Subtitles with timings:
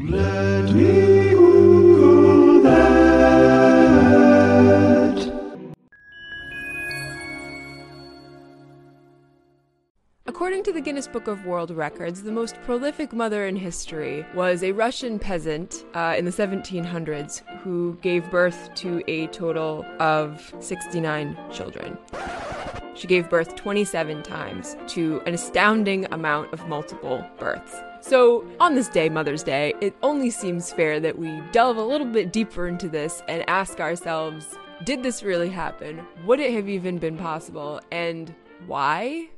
[0.00, 3.18] Let me Google that.
[10.24, 14.62] According to the Guinness Book of World Records, the most prolific mother in history was
[14.62, 21.36] a Russian peasant uh, in the 1700s who gave birth to a total of 69
[21.52, 21.98] children.
[22.98, 27.76] She gave birth 27 times to an astounding amount of multiple births.
[28.00, 32.08] So, on this day, Mother's Day, it only seems fair that we delve a little
[32.08, 36.04] bit deeper into this and ask ourselves did this really happen?
[36.24, 37.80] Would it have even been possible?
[37.90, 38.34] And
[38.66, 39.28] why?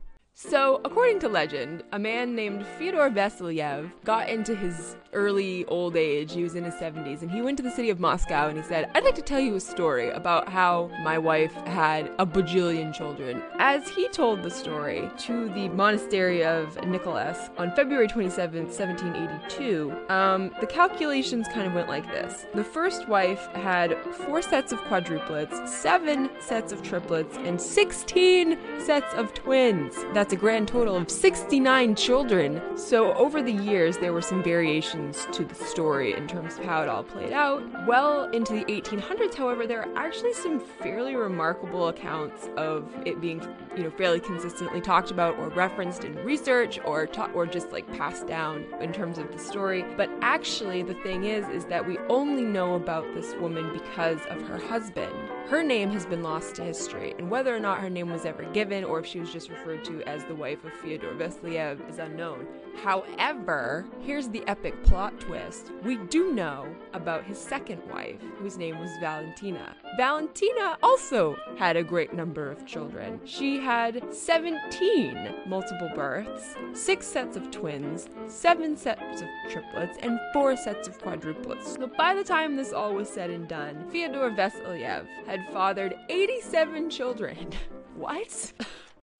[0.48, 6.32] So, according to legend, a man named Fyodor Vasilyev got into his early old age.
[6.32, 8.64] He was in his 70s, and he went to the city of Moscow and he
[8.64, 12.94] said, I'd like to tell you a story about how my wife had a bajillion
[12.94, 13.42] children.
[13.58, 20.50] As he told the story to the monastery of Nicholas on February 27, 1782, um,
[20.60, 25.68] the calculations kind of went like this The first wife had four sets of quadruplets,
[25.68, 29.94] seven sets of triplets, and 16 sets of twins.
[30.14, 32.60] That's a grand total of 69 children.
[32.76, 36.82] So, over the years, there were some variations to the story in terms of how
[36.82, 37.62] it all played out.
[37.86, 43.40] Well into the 1800s, however, there are actually some fairly remarkable accounts of it being,
[43.76, 47.90] you know, fairly consistently talked about or referenced in research or ta- or just like
[47.96, 49.84] passed down in terms of the story.
[49.96, 54.42] But actually, the thing is, is that we only know about this woman because of
[54.48, 55.14] her husband.
[55.48, 58.44] Her name has been lost to history, and whether or not her name was ever
[58.52, 61.98] given or if she was just referred to as the wife of Fyodor Vasilyev is
[61.98, 62.46] unknown.
[62.84, 65.72] However, here's the epic plot twist.
[65.82, 69.74] We do know about his second wife, whose name was Valentina.
[69.96, 73.20] Valentina also had a great number of children.
[73.24, 80.56] She had 17 multiple births, 6 sets of twins, 7 sets of triplets, and 4
[80.56, 81.76] sets of quadruplets.
[81.76, 86.90] So by the time this all was said and done, Fyodor Vasilyev had fathered 87
[86.90, 87.52] children.
[87.94, 88.52] what?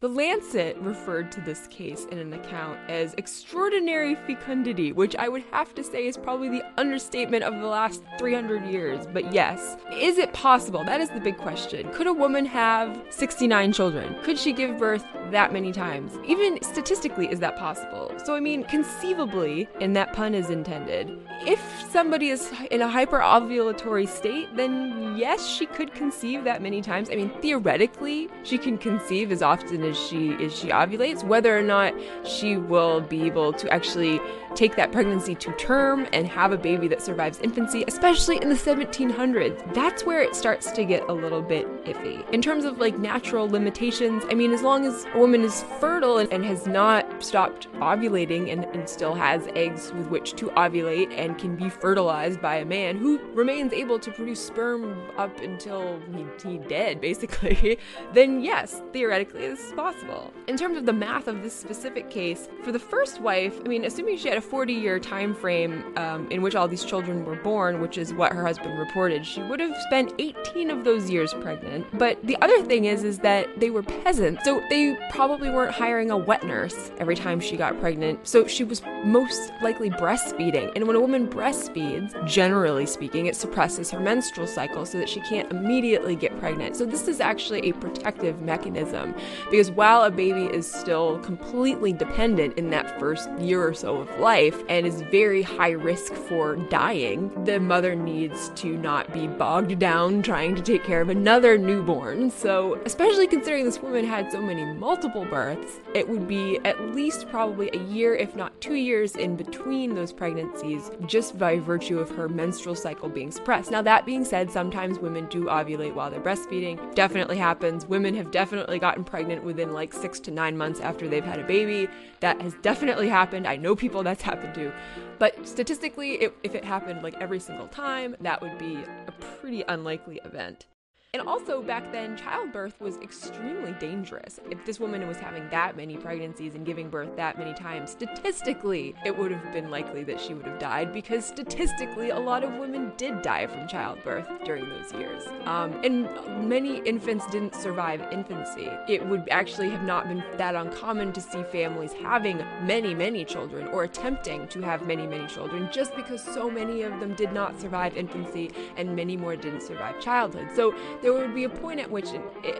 [0.00, 5.44] The Lancet referred to this case in an account as extraordinary fecundity, which I would
[5.52, 9.06] have to say is probably the understatement of the last 300 years.
[9.12, 10.82] But yes, is it possible?
[10.84, 11.92] That is the big question.
[11.92, 14.16] Could a woman have 69 children?
[14.24, 16.18] Could she give birth that many times?
[16.26, 18.12] Even statistically, is that possible?
[18.24, 21.60] So, I mean, conceivably, and that pun is intended, if
[21.90, 27.10] somebody is in a hyperovulatory state, then yes, she could conceive that many times.
[27.10, 31.24] I mean, theoretically, she can conceive as often as she as she ovulates.
[31.24, 34.20] Whether or not she will be able to actually
[34.54, 38.54] take that pregnancy to term and have a baby that survives infancy, especially in the
[38.54, 42.28] 1700s, that's where it starts to get a little bit iffy.
[42.30, 46.18] In terms of like natural limitations, I mean, as long as a woman is fertile
[46.18, 51.12] and, and has not stopped ovulating and, and still has eggs with which to ovulate
[51.16, 56.00] and can be fertilized by a man who remains able to produce sperm up until
[56.14, 57.78] he, he dead, basically,
[58.12, 60.32] then yes, theoretically this is possible.
[60.46, 63.84] In terms of the math of this specific case, for the first wife, I mean,
[63.84, 67.36] assuming she had a 40 year time frame um, in which all these children were
[67.36, 71.32] born, which is what her husband reported, she would have spent 18 of those years
[71.34, 71.79] pregnant.
[71.94, 76.10] But the other thing is, is that they were peasants, so they probably weren't hiring
[76.10, 78.26] a wet nurse every time she got pregnant.
[78.26, 80.72] So she was most likely breastfeeding.
[80.74, 85.20] And when a woman breastfeeds, generally speaking, it suppresses her menstrual cycle so that she
[85.20, 86.76] can't immediately get pregnant.
[86.76, 89.14] So this is actually a protective mechanism
[89.50, 94.20] because while a baby is still completely dependent in that first year or so of
[94.20, 99.78] life and is very high risk for dying, the mother needs to not be bogged
[99.78, 102.30] down trying to take care of another newborn.
[102.30, 107.28] So, especially considering this woman had so many multiple births, it would be at least
[107.28, 112.10] probably a year, if not two years, in between those pregnancies just by virtue of
[112.10, 113.70] her menstrual cycle being suppressed.
[113.70, 116.94] Now, that being said, sometimes women do ovulate while they're breastfeeding.
[116.94, 117.86] Definitely happens.
[117.86, 121.44] Women have definitely gotten pregnant within like six to nine months after they've had a
[121.44, 121.88] baby.
[122.20, 123.46] That has definitely happened.
[123.46, 124.72] I know people that's happened to.
[125.18, 129.62] But statistically, it, if it happened like every single time, that would be a pretty
[129.68, 130.66] unlikely event.
[131.12, 134.38] And also, back then, childbirth was extremely dangerous.
[134.48, 138.94] If this woman was having that many pregnancies and giving birth that many times, statistically,
[139.04, 142.52] it would have been likely that she would have died because statistically, a lot of
[142.58, 145.24] women did die from childbirth during those years.
[145.46, 148.70] Um, and many infants didn't survive infancy.
[148.88, 153.66] It would actually have not been that uncommon to see families having many, many children
[153.72, 157.60] or attempting to have many, many children just because so many of them did not
[157.60, 160.46] survive infancy and many more didn't survive childhood.
[160.54, 162.08] So there would be a point at which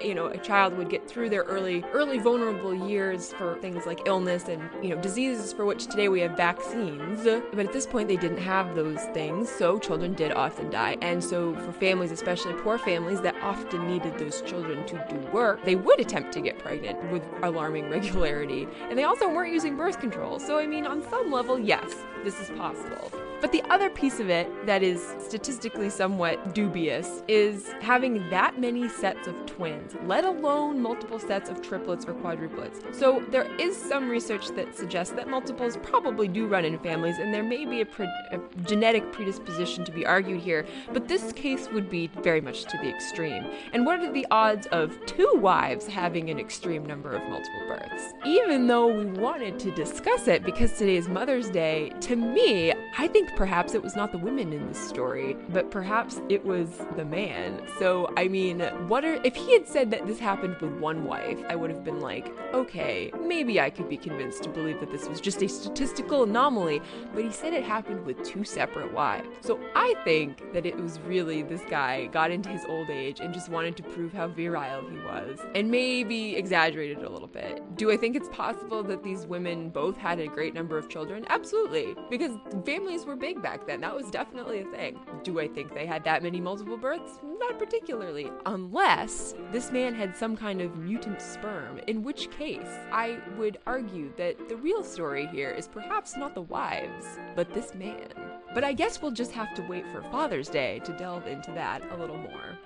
[0.03, 4.01] you know a child would get through their early early vulnerable years for things like
[4.07, 7.25] illness and you know diseases for which today we have vaccines.
[7.25, 10.97] But at this point they didn't have those things, so children did often die.
[11.03, 15.65] And so for families, especially poor families that often needed those children to do work,
[15.65, 18.67] they would attempt to get pregnant with alarming regularity.
[18.89, 20.39] And they also weren't using birth control.
[20.39, 21.95] So I mean on some level, yes,
[22.25, 23.13] this is possible.
[23.41, 28.89] But the other piece of it that is statistically somewhat dubious is having that many
[28.89, 32.95] sets of twins, let alone multiple sets of triplets or quadruplets.
[32.95, 37.33] So there is some research that suggests that multiples probably do run in families, and
[37.33, 41.69] there may be a, pre- a genetic predisposition to be argued here, but this case
[41.73, 43.47] would be very much to the extreme.
[43.73, 48.13] And what are the odds of two wives having an extreme number of multiple births?
[48.27, 53.09] Even though we wanted to discuss it because today is Mother's Day, to me, I
[53.09, 57.05] think perhaps it was not the women in this story, but perhaps it was the
[57.05, 57.63] man.
[57.79, 61.39] So, I mean, what are if he had said that this happened with one wife,
[61.49, 65.09] I would have been like, okay, maybe I could be convinced to believe that this
[65.09, 66.81] was just a statistical anomaly,
[67.15, 69.29] but he said it happened with two separate wives.
[69.41, 73.33] So, I think that it was really this guy got into his old age and
[73.33, 77.63] just wanted to prove how virile he was and maybe exaggerated a little bit.
[77.77, 81.25] Do I think it's possible that these women both had a great number of children?
[81.29, 83.81] Absolutely, because families were big back then.
[83.83, 84.99] That was definitely a thing.
[85.23, 87.21] Do I think they had that many multiple births?
[87.39, 88.31] Not particularly.
[88.47, 94.13] Unless this man had some kind of mutant sperm, in which case I would argue
[94.17, 97.07] that the real story here is perhaps not the wives,
[97.37, 98.09] but this man.
[98.55, 101.83] But I guess we'll just have to wait for Father's Day to delve into that
[101.93, 102.59] a little more.